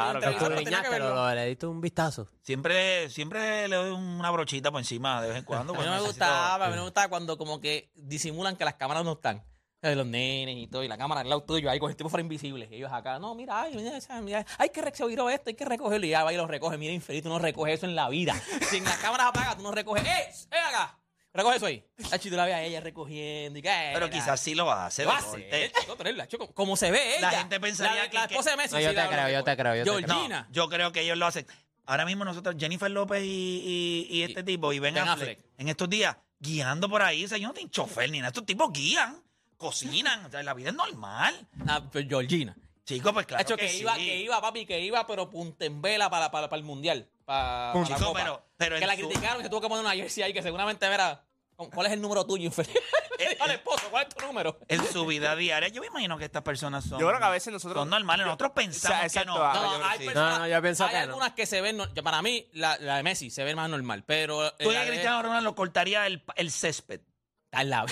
[0.90, 1.10] verlo.
[1.10, 2.28] lo- lo- le diste un vistazo.
[2.42, 5.74] Siempre, siempre le doy una brochita por encima de vez en cuando.
[5.74, 8.58] A mí no me necesito- gustaba, a mí no me gustaba cuando como que disimulan
[8.58, 9.44] que las cámaras no están.
[9.82, 12.08] Sea, Los nenes y todo, y la cámara al lado tuyo, ahí con el tipo
[12.10, 12.68] fuera invisible.
[12.72, 16.06] Y ellos acá, no, mira, ay, mira, mira, hay que recibir esto, hay que recogerlo.
[16.06, 16.78] Y ya va y lo recoge.
[16.78, 18.36] Mira, infeliz, tú no recoges eso en la vida.
[18.70, 20.06] Si en las cámaras apagas, tú no recoges.
[20.06, 20.32] ¡Eh!
[20.52, 20.98] ¡Eh, acá!
[21.34, 21.84] Recoge eso ahí.
[22.12, 23.58] La tú la ves a ella recogiendo.
[23.58, 25.04] Y que, Pero era- quizás sí lo hace.
[25.06, 25.50] Lo de hace,
[25.98, 27.32] pero como se ve ella.
[27.32, 28.76] La gente pensaría la, que- La esposa de Messi.
[28.76, 30.08] No, yo sí te creo, yo te creo, yo te creo.
[30.18, 30.42] Georgina.
[30.42, 31.48] No, yo creo que ellos lo hacen.
[31.86, 35.40] Ahora mismo nosotros, Jennifer López y, y- y este Y- tipo, y Ben, Ben Affleck,
[35.40, 35.52] Affleck.
[35.58, 37.24] en estos días, guiando por ahí.
[37.26, 38.28] O sea, yo no tengo chofer ni nada.
[38.28, 39.18] Estos tipos guían,
[39.62, 40.26] cocinan.
[40.26, 41.48] O sea, la vida es normal.
[41.68, 42.56] Ah, pues Georgina.
[42.84, 43.80] Chicos, pues claro Hecho que, que, sí.
[43.82, 47.08] iba, que iba, papi, que iba, pero punta en vela para, para, para el mundial.
[47.24, 50.24] Para, Chico, pero- pero que la su- criticaron y se tuvo que poner una jersey
[50.24, 51.24] ahí que seguramente verá.
[51.56, 52.76] ¿Cuál es el número tuyo, infeliz?
[53.40, 54.58] Al esposo, ¿cuál es tu número?
[54.68, 57.00] En su vida diaria, yo me imagino que estas personas son...
[57.00, 57.80] Yo creo que a veces nosotros.
[57.82, 58.26] Son normales.
[58.26, 59.36] Nosotros pensamos O sea, que no.
[59.36, 60.06] exacto, pero ah, yo creo hay sí.
[60.06, 61.04] personas- No, no, yo pienso hay que no.
[61.04, 63.70] algunas que se ven, no- yo- para mí, la, la de Messi se ve más
[63.70, 64.48] normal, pero...
[64.48, 67.02] eh, Tú que de- Cristiano Ronaldo cortaría el, el césped.
[67.46, 67.88] Está al lado.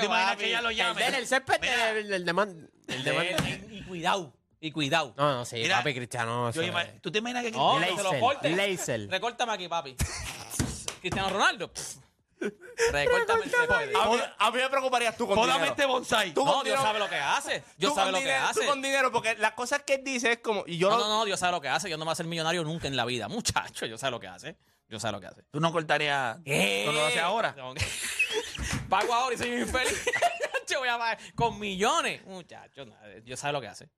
[0.00, 1.06] ¿Te imaginas que ella lo llame?
[1.06, 1.90] El césped, Mira.
[1.90, 5.14] el, el de man- el de man- y cuidado, y cuidado.
[5.16, 6.50] No, no, sí, Mira, papi, Cristiano.
[6.52, 8.50] Yo eso ima- es- ¿Tú te imaginas que No, Cristiano- que se lo Laser, corte.
[8.50, 9.10] laser.
[9.10, 9.96] Recórtame aquí, papi.
[11.00, 11.72] Cristiano Ronaldo.
[11.72, 11.96] pff.
[12.92, 13.94] Recórtame el césped.
[13.94, 15.70] A mí, a mí me preocuparías tú con Pódame dinero.
[15.72, 16.34] este bonsai.
[16.34, 17.62] Tú No, con Dios dinero- sabe lo que hace.
[17.78, 18.60] Dios tú sabe con lo que dinero- hace.
[18.60, 20.64] Tú con dinero, porque las cosas que él dice es como.
[20.66, 21.88] Y yo No, lo- no, no, Dios sabe lo que hace.
[21.88, 23.28] Yo no voy a ser millonario nunca en la vida.
[23.28, 24.56] Muchacho, Dios sabe lo que hace.
[24.88, 25.42] Dios sabe lo que hace.
[25.50, 26.38] Tú no cortarías.
[26.44, 26.82] ¿Qué?
[26.86, 27.54] Tú no lo haces ahora.
[27.56, 27.74] No.
[28.88, 30.04] Pago ahora y soy infeliz.
[30.68, 32.24] yo voy a pagar con millones.
[32.26, 33.90] Muchacho, no, Dios sabe lo que hace.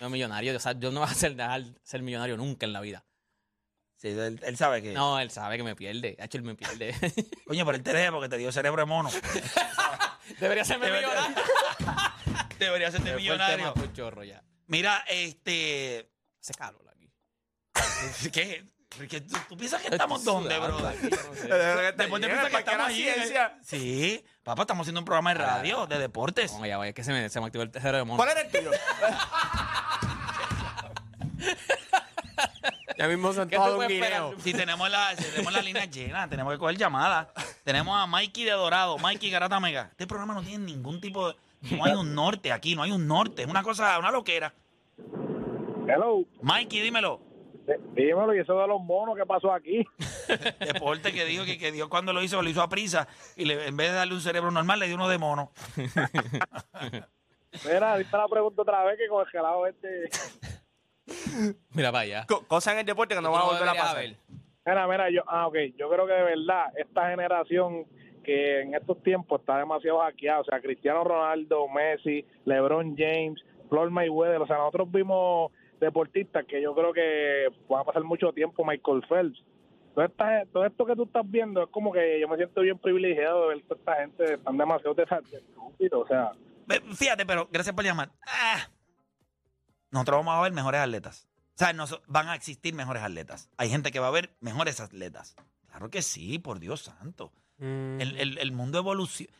[0.00, 0.58] No es millonario.
[0.60, 3.04] Sabe- Dios no va a ser, dejar ser millonario nunca en la vida.
[3.96, 4.92] Sí, él, él sabe que.
[4.92, 6.16] No, él sabe que me pierde.
[6.20, 6.94] Hacho, él me pierde.
[7.46, 9.10] Coño, pero él te deja porque te dio cerebro de mono.
[10.40, 11.42] Debería serme Debería- millonario.
[12.58, 13.56] Debería ser de Fue el millonario.
[13.56, 14.42] tema, fue un chorro ya.
[14.66, 16.10] Mira, este.
[16.40, 17.12] Hace calor aquí.
[18.32, 18.71] ¿Qué?
[18.98, 20.76] ¿Tú, tú piensas que estamos dónde, bro?
[20.78, 21.10] Después
[21.96, 23.02] Después te piensas que estamos allí.
[23.02, 23.58] ciencia.
[23.62, 26.52] Sí, papá, estamos haciendo un programa de radio, de deportes.
[26.52, 28.16] No, ya, vaya, es que se me, se me activó el tercero de mono.
[28.16, 28.70] ¿Cuál era el tuyo?
[32.98, 34.34] Ya mismo se ¿Qué tú antoja un guineo.
[34.44, 37.28] Si tenemos la, si tenemos la línea llena, tenemos que coger llamadas.
[37.64, 39.88] Tenemos a Mikey de Dorado, Mikey Garata Mega.
[39.90, 41.36] Este programa no tiene ningún tipo de.
[41.74, 43.42] No hay un norte aquí, no hay un norte.
[43.42, 44.52] Es una cosa, una loquera.
[45.88, 46.24] Hello.
[46.42, 47.20] Mikey, dímelo.
[47.94, 49.84] Dímelo, y eso de los monos, ¿qué pasó aquí?
[50.60, 53.06] Deporte que dijo que, que Dios cuando lo hizo, lo hizo a prisa.
[53.36, 55.52] Y le- en vez de darle un cerebro normal, le dio uno de mono.
[57.64, 60.08] Mira, dime la pregunta otra vez que con el gelado este...
[61.74, 61.92] Mira.
[62.26, 63.96] Co- Cosas en el deporte que no van a volver a pasar.
[63.96, 64.16] haber.
[64.64, 67.84] Mira, mira, yo, ah, ok, yo creo que de verdad esta generación
[68.24, 73.90] que en estos tiempos está demasiado hackeada, o sea, Cristiano Ronaldo, Messi, LeBron James, Floyd
[73.90, 75.50] Mayweather, o sea, nosotros vimos
[75.82, 79.44] deportistas que yo creo que van a pasar mucho tiempo, Michael Phelps.
[79.96, 83.42] Esta- todo esto que tú estás viendo es como que yo me siento bien privilegiado
[83.42, 86.32] de ver toda esta gente, están demasiado desestúpidos, o sea,
[86.94, 88.10] Fíjate, pero gracias por llamar.
[88.26, 88.68] Ah,
[89.90, 91.28] nosotros vamos a ver mejores atletas.
[91.54, 93.50] O sea, no so- van a existir mejores atletas.
[93.58, 95.36] Hay gente que va a ver mejores atletas.
[95.68, 97.32] Claro que sí, por Dios santo.
[97.58, 99.32] Mm, El, el- el mundo evoluciona.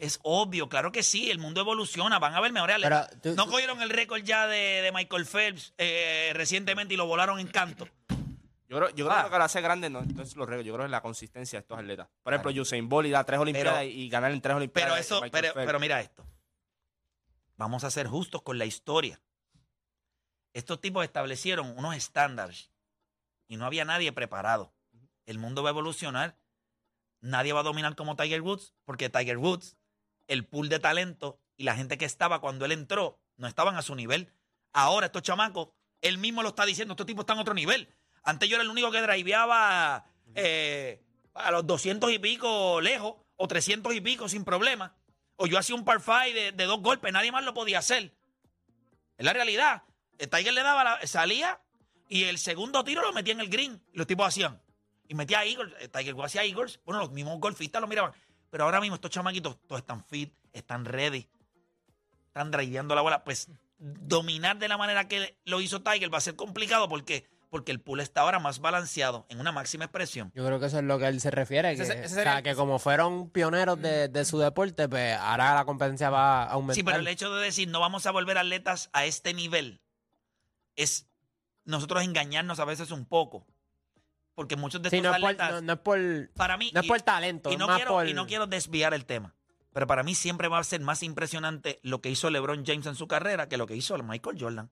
[0.00, 3.08] Es obvio, claro que sí, el mundo evoluciona, van a haber mejores atletas.
[3.20, 7.06] Pero tú- no cogieron el récord ya de, de Michael Phelps eh, recientemente y lo
[7.06, 7.86] volaron en canto.
[8.68, 9.16] Yo creo, yo creo Ah.
[9.18, 11.02] que lo que lo hace grande no entonces los récords, yo creo que es la
[11.02, 12.08] consistencia de estos atletas.
[12.22, 14.90] Por ejemplo, Usain Bolt y da tres Olimpiadas y ganar en tres Olimpiadas.
[14.92, 15.66] Pero eso, Michael pero, Phelps.
[15.66, 16.24] pero mira esto.
[17.56, 19.20] Vamos a ser justos con la historia.
[20.54, 22.70] Estos tipos establecieron unos estándares
[23.48, 24.72] y no había nadie preparado.
[25.26, 26.36] El mundo va a evolucionar.
[27.20, 29.76] Nadie va a dominar como Tiger Woods, porque Tiger Woods,
[30.30, 33.82] el pool de talento y la gente que estaba cuando él entró, no estaban a
[33.82, 34.32] su nivel.
[34.72, 35.68] Ahora estos chamacos,
[36.00, 37.88] él mismo lo está diciendo, estos tipos están a otro nivel.
[38.22, 41.02] Antes yo era el único que driveaba eh,
[41.34, 44.94] a los 200 y pico lejos, o 300 y pico sin problema.
[45.36, 48.14] O yo hacía un par five de, de dos golpes, nadie más lo podía hacer.
[49.16, 49.82] Es la realidad.
[50.18, 51.60] El Tiger le daba, la- salía
[52.08, 53.82] y el segundo tiro lo metía en el green.
[53.92, 54.60] Y los tipos hacían.
[55.08, 55.74] Y metía Eagles.
[55.80, 56.80] El Tiger hacía Eagles.
[56.84, 58.12] Bueno, los mismos golfistas lo miraban.
[58.50, 61.28] Pero ahora mismo estos chamaquitos, todos están fit, están ready,
[62.26, 63.24] están driveando la bola.
[63.24, 67.72] Pues dominar de la manera que lo hizo Tiger va a ser complicado porque, porque
[67.72, 70.30] el pool está ahora más balanceado en una máxima expresión.
[70.34, 71.74] Yo creo que eso es lo que él se refiere.
[71.76, 75.54] Que, Ese- ese o sea, que como fueron pioneros de, de su deporte, pues ahora
[75.54, 76.74] la competencia va a aumentar.
[76.74, 79.80] Sí, pero el hecho de decir no vamos a volver atletas a este nivel
[80.76, 81.06] es
[81.64, 83.46] nosotros engañarnos a veces un poco.
[84.40, 86.80] Porque muchos de Sí, estos no es, por, no, no es por, para mí, no
[86.80, 88.08] es y- por talento, y es no, más quiero, por...
[88.08, 89.34] y no quiero desviar el tema,
[89.74, 92.94] pero para mí siempre va a ser más impresionante lo que hizo LeBron James en
[92.94, 94.70] su carrera que lo que hizo Michael Jordan.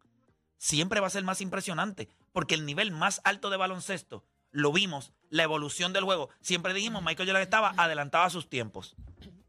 [0.57, 5.12] Siempre va a ser más impresionante, porque el nivel más alto de baloncesto lo vimos,
[5.28, 6.31] la evolución del juego.
[6.40, 8.96] Siempre dijimos, Michael Jordan estaba adelantado a sus tiempos.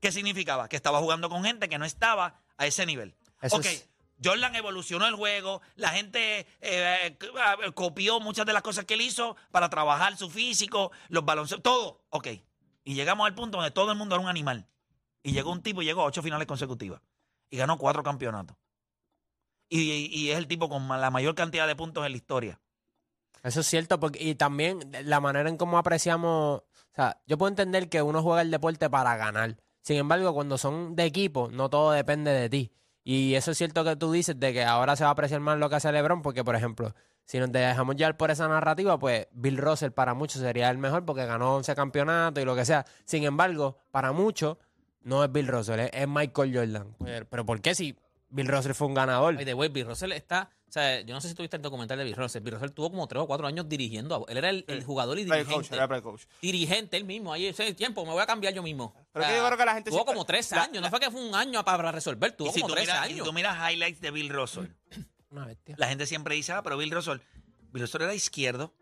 [0.01, 0.67] ¿Qué significaba?
[0.67, 3.15] Que estaba jugando con gente que no estaba a ese nivel.
[3.41, 3.87] Eso ok, es-
[4.23, 9.01] Jordan evolucionó el juego, la gente eh, c- copió muchas de las cosas que él
[9.01, 12.03] hizo para trabajar su físico, los balonceros, todo.
[12.09, 12.27] Ok.
[12.83, 14.67] Y llegamos al punto donde todo el mundo era un animal.
[15.23, 17.01] Y llegó un tipo y llegó a ocho finales consecutivas.
[17.49, 18.57] Y ganó cuatro campeonatos.
[19.69, 22.59] Y, y- es el tipo con la mayor cantidad de puntos en la historia.
[23.43, 27.49] Eso es cierto, porque, y también la manera en cómo apreciamos, o sea, yo puedo
[27.49, 29.55] entender que uno juega el deporte para ganar.
[29.81, 32.71] Sin embargo, cuando son de equipo, no todo depende de ti.
[33.11, 35.57] Y eso es cierto que tú dices de que ahora se va a apreciar más
[35.57, 36.93] lo que hace LeBron, porque, por ejemplo,
[37.25, 41.05] si nos dejamos llevar por esa narrativa, pues Bill Russell para muchos sería el mejor
[41.05, 42.85] porque ganó 11 campeonatos y lo que sea.
[43.05, 44.57] Sin embargo, para muchos,
[45.01, 46.95] no es Bill Russell, es, Michael Jordan.
[47.31, 47.97] Pero, ¿por qué si
[48.29, 49.37] Bill Russell fue un ganador?
[49.37, 50.51] The way, Bill Russell está.
[50.69, 52.43] O sea, yo no sé si tuviste el documental de Bill Russell.
[52.43, 54.15] Bill Russell tuvo como tres o cuatro años dirigiendo.
[54.27, 55.51] a- Él era el, el jugador y dirigente.
[55.51, 56.25] coach, era coach.
[56.41, 57.33] dirigente él mismo.
[57.33, 58.93] Ahí ese tiempo, me voy a cambiar yo mismo.
[59.11, 60.81] Pero que yo creo que la gente Tuvo siempre- como tres la- años.
[60.83, 62.31] no fue que fue un año para resolver.
[62.33, 63.25] Tuvo si como tú, tres miras, y años.
[63.25, 64.65] tú miras highlights de Bill Russell,
[65.31, 65.75] Una bestia.
[65.79, 67.17] la gente siempre dice, ah, pero Bill Russell,
[67.71, 68.75] Bill Russell era izquierdo,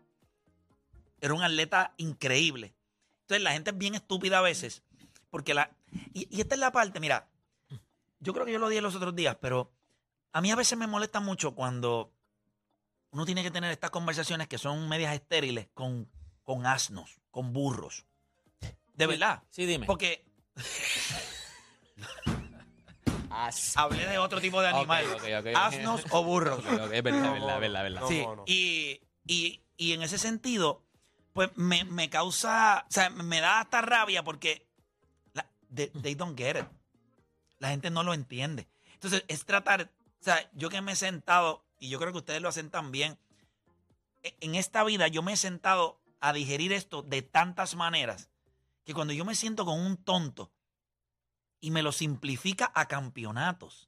[1.22, 2.74] era un atleta increíble.
[3.22, 4.82] Entonces la gente es bien estúpida a veces,
[5.30, 5.70] porque la...
[6.12, 7.28] Y, y esta es la parte, mira,
[8.20, 9.72] yo creo que yo lo dije los otros días, pero
[10.32, 12.12] a mí a veces me molesta mucho cuando
[13.10, 16.10] uno tiene que tener estas conversaciones que son medias estériles con,
[16.42, 18.04] con asnos, con burros.
[18.94, 19.42] De verdad.
[19.50, 19.86] Sí, dime.
[19.86, 20.24] Porque
[23.76, 24.90] hablé de otro tipo de ok.
[25.54, 26.58] Asnos o burros.
[26.58, 28.00] Es verdad, es verdad, es verdad, es verdad.
[28.00, 28.44] No, Sí, no, no.
[28.46, 30.82] Y, y- y en ese sentido,
[31.32, 34.66] pues me, me causa, o sea, me da hasta rabia porque
[35.34, 36.66] la- they, they don't get it.
[37.58, 38.66] La gente no lo entiende.
[38.94, 39.90] Entonces, es tratar,
[40.34, 43.18] sea, yo que me he sentado, y yo creo que ustedes lo hacen también,
[44.22, 48.30] e- en esta vida yo me he sentado a digerir esto de tantas maneras
[48.84, 50.50] que cuando yo me siento con un tonto
[51.60, 53.86] y me lo simplifica a campeonatos,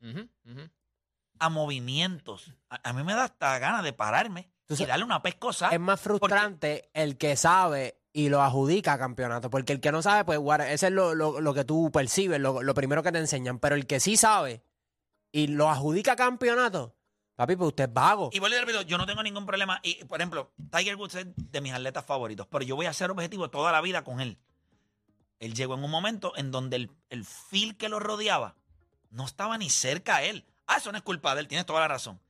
[1.38, 4.50] a movimientos, a, a mí me da hasta ganas de pararme
[4.84, 5.70] y darle una pescosa.
[5.70, 9.50] Es más frustrante el que sabe y lo adjudica a campeonato.
[9.50, 12.40] Porque el que no sabe, pues, guarda, ese es lo, lo- lo que tú percibes,
[12.40, 13.58] lo, lo primero que te enseñan.
[13.58, 14.62] Pero el que sí sabe
[15.32, 16.94] y lo adjudica campeonato,
[17.36, 18.30] papi, pues usted es vago.
[18.32, 19.80] Y vuelvo y repito, yo no tengo ningún problema.
[19.82, 23.10] Y, por ejemplo, Tiger Woods es de mis atletas favoritos, pero yo voy a ser
[23.10, 24.38] objetivo toda la vida con él.
[25.38, 28.56] Él llegó en un momento en donde el, el feel que lo rodeaba
[29.10, 30.44] no estaba ni cerca a él.
[30.66, 32.20] Ah, eso no es culpa de él, tienes toda la razón.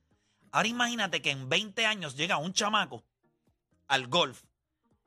[0.51, 3.03] Ahora imagínate que en 20 años llega un chamaco
[3.87, 4.43] al golf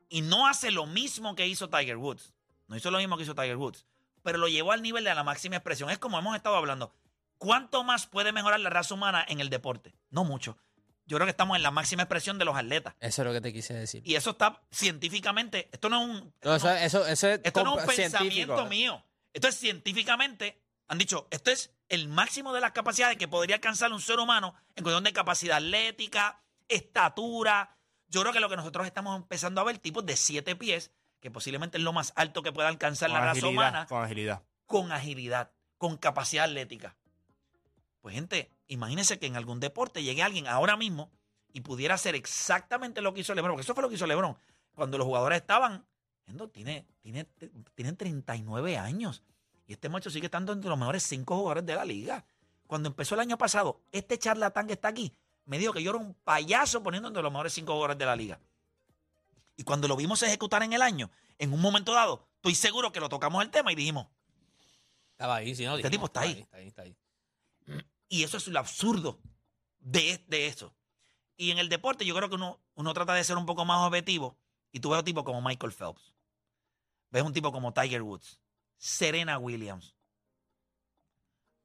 [0.09, 2.33] y no hace lo mismo que hizo Tiger Woods.
[2.67, 3.85] No hizo lo mismo que hizo Tiger Woods,
[4.23, 5.89] pero lo llevó al nivel de la máxima expresión.
[5.89, 6.93] Es como hemos estado hablando.
[7.37, 9.93] ¿Cuánto más puede mejorar la raza humana en el deporte?
[10.09, 10.57] No mucho.
[11.07, 12.95] Yo creo que estamos en la máxima expresión de los atletas.
[12.99, 14.01] Eso es lo que te quise decir.
[14.05, 15.69] Y eso está científicamente.
[15.71, 16.33] Esto no es un.
[16.43, 19.03] No, eso, eso, eso es, Esto no es un pensamiento mío.
[19.33, 20.59] Esto es científicamente.
[20.87, 24.55] Han dicho, esto es el máximo de las capacidades que podría alcanzar un ser humano
[24.75, 27.77] en cuestión de capacidad atlética, estatura.
[28.07, 31.31] Yo creo que lo que nosotros estamos empezando a ver, tipos de siete pies, que
[31.31, 34.43] posiblemente es lo más alto que pueda alcanzar Con la raza agilidad, humana, con agilidad.
[34.65, 36.95] con agilidad, con capacidad atlética.
[38.05, 41.09] Pues gente, imagínense que en algún deporte llegue alguien ahora mismo
[41.51, 44.37] y pudiera hacer exactamente lo que hizo LeBron, porque eso fue lo que hizo LeBron.
[44.75, 45.83] Cuando los jugadores estaban,
[46.27, 47.23] Endo, tiene, tiene,
[47.73, 49.23] tiene 39 años
[49.65, 52.23] y este macho sigue estando entre los mejores cinco jugadores de la liga.
[52.67, 55.11] Cuando empezó el año pasado, este charlatán que está aquí
[55.45, 58.15] me dijo que yo era un payaso poniendo entre los mejores cinco jugadores de la
[58.15, 58.39] liga.
[59.57, 62.99] Y cuando lo vimos ejecutar en el año, en un momento dado, estoy seguro que
[62.99, 64.05] lo tocamos el tema y dijimos,
[65.13, 65.75] Estaba ahí, si no.
[65.75, 66.41] Este tipo está estaba ahí.
[66.43, 66.95] Está ahí, está ahí.
[68.15, 69.19] Y eso es lo absurdo
[69.79, 70.73] de, de eso.
[71.37, 73.85] Y en el deporte yo creo que uno, uno trata de ser un poco más
[73.85, 74.37] objetivo
[74.71, 76.13] y tú ves un tipo como Michael Phelps.
[77.11, 78.39] Ves un tipo como Tiger Woods,
[78.77, 79.95] Serena Williams.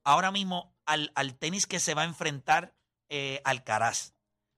[0.05, 2.75] Ahora mismo al, al tenis que se va a enfrentar
[3.09, 4.15] eh, Alcaraz.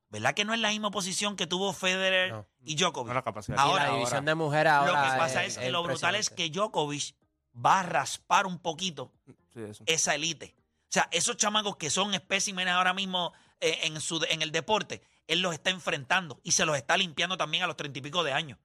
[0.08, 2.46] ¿Verdad que no es la misma posición que tuvo Federer No.
[2.64, 3.08] y Djokovic?
[3.08, 3.56] No la capacidad.
[3.56, 4.30] Y Ahora, la división ahora.
[4.30, 4.92] de mujeres ahora.
[4.92, 7.14] lo que pasa es, que lo brutal es que Djokovic
[7.54, 9.12] va a raspar un poquito
[9.52, 10.54] Sí, esa élite.
[10.92, 15.00] O sea, esos chamacos que son especímenes ahora mismo eh, en, su, en el deporte,
[15.26, 18.22] él los está enfrentando y se los está limpiando también a los treinta y pico
[18.22, 18.58] de años.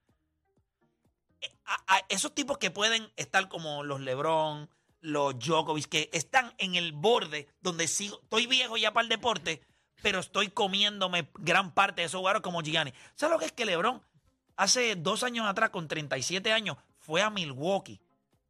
[1.39, 6.53] Eh, a- a esos tipos que pueden estar como los LeBron, los Djokovic, que están
[6.57, 9.61] en el borde donde sigo, estoy viejo ya para el deporte,
[10.01, 12.93] pero estoy comiéndome gran parte de esos jugadores como Gianni.
[13.15, 14.01] ¿Sabes lo que es que LeBron
[14.57, 18.01] hace dos años atrás, con 37 años, fue a Milwaukee,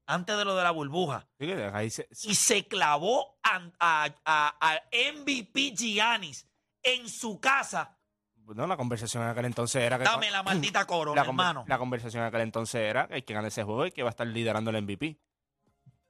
[0.06, 1.28] antes de lo de la burbuja?
[1.38, 1.52] Sí,
[1.92, 6.48] se- y se clavó a, a- a- a MVP Giannis
[6.84, 7.98] en su casa.
[8.36, 10.04] no, la conversación en aquel entonces era que.
[10.06, 11.66] Dame la maldita corona, la, hermano.
[11.68, 14.10] la conversación en aquel entonces era que el que gane ese juego y que va
[14.10, 15.18] a estar liderando el MVP.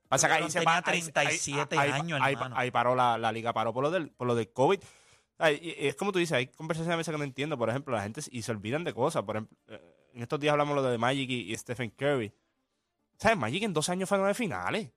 [0.08, 2.56] Pasa que ahí se ahí- 37 ahí- años, ahí, hermano.
[2.58, 4.80] ahí paró la, la liga, paró por lo del, por lo del COVID.
[5.40, 7.58] Ay, es como tú dices, hay conversaciones a veces que no entiendo.
[7.58, 9.24] Por ejemplo, la gente y se olvidan de cosas.
[9.24, 12.34] Por ejemplo, eh, en estos días hablamos lo de Magic y, y Stephen Curry.
[13.20, 13.38] ¿Sabes?
[13.38, 14.90] Magic en dos años fue nueve finales.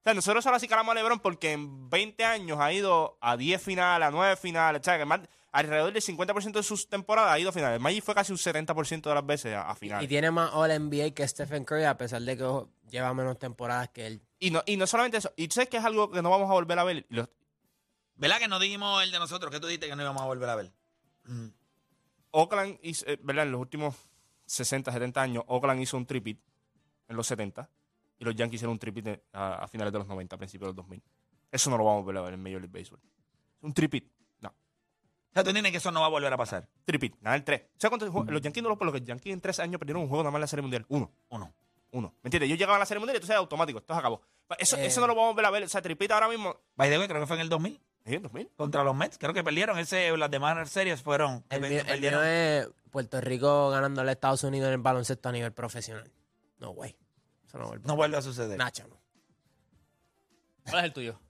[0.00, 3.36] O sea, nosotros solo así calamos a LeBron porque en 20 años ha ido a
[3.36, 4.82] 10 finales, a 9 finales.
[5.06, 5.20] más-
[5.52, 7.80] alrededor del 50% de sus temporadas ha ido a finales.
[7.80, 10.08] Magic fue casi un 70% de las veces a, a Y finales.
[10.08, 13.88] tiene más All NBA que Stephen Curry, a pesar de que ojo, lleva menos temporadas
[13.90, 14.22] que él.
[14.38, 15.32] Y no, y no solamente eso.
[15.36, 17.04] Y tú sabes que es algo que no vamos a volver a ver.
[17.10, 17.20] Y
[18.14, 19.50] ¿Verdad que no dijimos el de nosotros?
[19.50, 20.72] que tú dijiste que no íbamos a volver a ver?
[21.24, 21.48] Mm.
[22.30, 23.44] Oakland hizo, eh, ¿verdad?
[23.46, 23.96] En los últimos
[24.46, 26.40] 60, 70 años, Oakland hizo un tripit
[27.08, 27.68] en los 70
[28.20, 30.66] y los Yankees hicieron un tripit en- a, a finales de los 90, a principios
[30.66, 31.02] de los 2000.
[31.50, 33.00] Eso no lo vamos a volver a ver en Major League Baseball.
[33.62, 34.08] Un tripit.
[34.40, 34.50] No.
[34.50, 36.68] O sea, tú entiendes que eso no va a volver a pasar.
[36.84, 37.16] Tripit.
[37.20, 37.62] Ganar tres.
[37.76, 38.30] ¿Sabes cuántos juegos?
[38.32, 40.30] Los Yankees no lo por los que Yankees en tres años perdieron un juego nada
[40.30, 40.86] más en la Serie Mundial.
[40.88, 41.10] Uno.
[41.30, 41.52] Uno.
[41.92, 42.14] Uno.
[42.22, 42.48] ¿Me entiendes?
[42.50, 43.78] Yo llegaba a la Serie Mundial y entonces era automático.
[43.80, 44.22] Esto se acabó.
[44.58, 44.86] Eso, Eh.
[44.86, 45.62] eso no lo vamos a volver a ver.
[45.64, 46.54] O sea, tripit ahora mismo.
[46.76, 48.50] By the way, creo que fue en el 2000 ¿Eh, 2000?
[48.56, 49.18] contra los Mets.
[49.18, 49.78] Creo que perdieron.
[49.78, 51.44] Ese, las demás series fueron.
[51.50, 52.74] El, el perdieron.
[52.90, 56.10] Puerto Rico ganándole a Estados Unidos en el baloncesto a nivel profesional.
[56.58, 56.96] No, güey.
[57.50, 57.84] Eso no vuelve.
[57.84, 58.56] No vuelve a suceder.
[58.56, 58.96] Nacho, no.
[60.64, 61.20] ¿Cuál es el tuyo?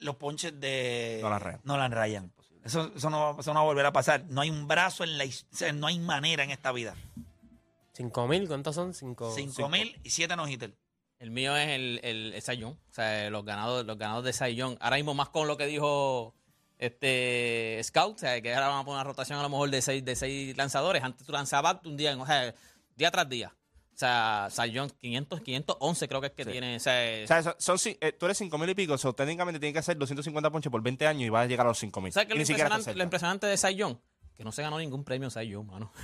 [0.00, 1.60] Los ponches de Nolan Ryan.
[1.62, 2.32] Nolan Ryan.
[2.64, 4.24] Eso, eso, no, va- eso no va a volver a pasar.
[4.28, 6.96] No hay un brazo en la his- o sea, no hay manera en esta vida.
[7.92, 8.48] ¿Cinco mil?
[8.48, 8.92] ¿Cuántos son?
[8.92, 9.32] Cinco.
[9.34, 10.74] Cinco mil y siete no hitter.
[11.20, 12.72] El mío es el, el, el Young.
[12.74, 14.76] O sea, los ganados, los ganados de Young.
[14.80, 16.34] Ahora mismo más con lo que dijo
[16.78, 19.80] este Scout, o sea, que ahora van a poner una rotación a lo mejor de
[19.82, 21.04] seis, de seis lanzadores.
[21.04, 22.54] Antes tú lanzabas un día, o sea,
[22.96, 23.54] día tras día.
[24.00, 26.76] O sea, Cy Young 500, 511 creo que es que tiene.
[26.76, 28.96] O sea, O sea, son, son eh, tú eres 5000 y pico.
[28.96, 31.68] So, técnicamente tiene que hacer 250 ponches por 20 años y vas a llegar a
[31.68, 32.10] los 5000.
[32.10, 33.76] ¿sabes qué es lo impresionante, lo impresionante de Cy?
[34.34, 35.92] Que no se ganó ningún premio Cy mano.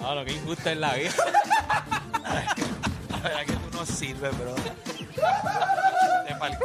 [0.00, 1.10] Ah, lo que injusto es la vida.
[3.10, 4.54] La verdad que tú no sirves, bro.
[6.38, 6.56] Fal-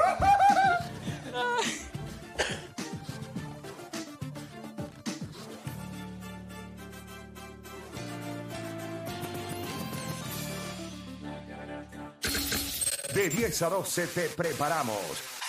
[13.14, 14.98] De 10 a 12 te preparamos.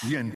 [0.03, 0.33] Y en